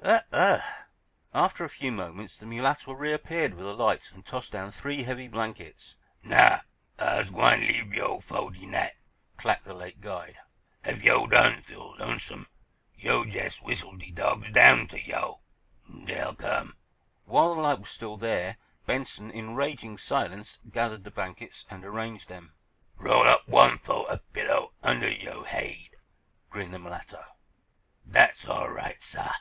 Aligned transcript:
Ugh 0.00 0.22
gh!" 0.30 0.84
After 1.34 1.64
a 1.64 1.68
few 1.68 1.92
moments 1.92 2.36
the 2.36 2.46
mulatto 2.46 2.92
reappeared 2.92 3.54
with 3.54 3.66
a 3.66 3.72
light 3.74 4.10
and 4.14 4.24
tossed 4.24 4.52
down 4.52 4.70
three 4.70 5.02
heavy 5.02 5.28
blankets. 5.28 5.96
"Now, 6.22 6.62
Ah's 6.98 7.30
gwine 7.30 7.60
leave 7.60 7.92
yo' 7.94 8.20
fo' 8.20 8.48
de 8.50 8.64
night," 8.66 8.94
clacked 9.36 9.64
the 9.64 9.74
late 9.74 10.00
guide. 10.00 10.38
"Ef 10.84 11.02
yo' 11.02 11.26
done 11.26 11.62
feel 11.62 11.96
lonesome, 11.98 12.46
yo' 12.94 13.24
jes' 13.24 13.60
whistle 13.60 13.96
de 13.96 14.10
dawgs 14.12 14.50
down 14.52 14.86
to 14.88 15.00
yo'. 15.02 15.40
Dey'll 16.06 16.34
come!" 16.36 16.76
While 17.24 17.54
the 17.54 17.60
light 17.60 17.80
was 17.80 17.90
still 17.90 18.16
there 18.16 18.56
Benson, 18.86 19.30
in 19.30 19.54
raging 19.56 19.98
silence, 19.98 20.58
gathered 20.70 21.04
the 21.04 21.10
blankets 21.10 21.66
and 21.70 21.84
arranged 21.84 22.28
them. 22.28 22.54
"Roll 22.96 23.26
up 23.26 23.46
one 23.46 23.78
fo' 23.78 24.04
a 24.04 24.18
pillow, 24.18 24.72
under 24.82 25.10
yo' 25.10 25.42
haid," 25.44 25.96
grinned 26.50 26.72
the 26.72 26.78
mulatto. 26.78 27.24
"Dat's 28.10 28.46
all 28.48 28.70
right, 28.70 29.02
sah. 29.02 29.34